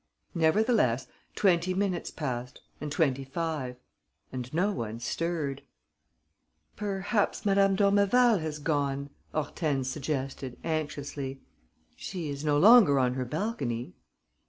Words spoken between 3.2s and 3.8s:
five;